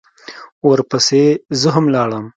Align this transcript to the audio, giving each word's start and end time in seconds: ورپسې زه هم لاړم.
ورپسې 0.69 1.23
زه 1.59 1.69
هم 1.75 1.85
لاړم. 1.95 2.25